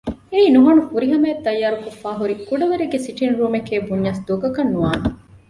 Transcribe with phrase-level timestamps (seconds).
[0.31, 5.07] އެއީ ނުހަނު ފުރިހަމައަށް ތައްޔާރުކޮށްފައި ހުރި ކުޑަވަރެއްގެ ސިޓިންގރޫމެކޭ ބުންޏަސް ދޮގަކަށް ނުވާނެ